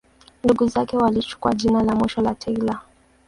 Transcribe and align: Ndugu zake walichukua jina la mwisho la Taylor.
Ndugu 0.43 0.67
zake 0.67 0.97
walichukua 0.97 1.53
jina 1.53 1.83
la 1.83 1.95
mwisho 1.95 2.21
la 2.21 2.35
Taylor. 2.35 2.81